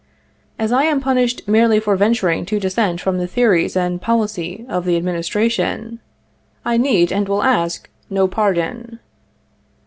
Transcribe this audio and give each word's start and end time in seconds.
As 0.57 0.71
I 0.71 0.85
am 0.85 0.99
punished 0.99 1.43
merely 1.47 1.79
for 1.79 1.95
venturing 1.95 2.43
to 2.47 2.59
dissent 2.59 2.99
from 2.99 3.19
the 3.19 3.27
theories 3.27 3.77
and 3.77 4.01
policy 4.01 4.65
of 4.67 4.83
the 4.83 4.97
Administration, 4.97 5.99
I 6.65 6.75
need 6.77 7.11
and 7.13 7.29
will 7.29 7.43
ask 7.43 7.87
no 8.09 8.27
pardon. 8.27 8.97